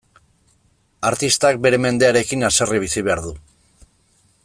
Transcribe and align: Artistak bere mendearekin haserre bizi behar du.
Artistak 1.09 1.59
bere 1.67 1.81
mendearekin 1.83 2.49
haserre 2.49 2.83
bizi 2.87 3.05
behar 3.11 3.23
du. 3.27 3.35